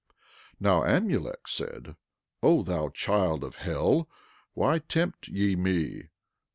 11:23 0.55 0.61
Now 0.61 0.81
Amulek 0.81 1.47
said: 1.47 1.95
O 2.41 2.63
thou 2.63 2.89
child 2.89 3.43
of 3.43 3.57
hell, 3.57 4.09
why 4.55 4.79
tempt 4.79 5.27
ye 5.27 5.55
me? 5.55 6.07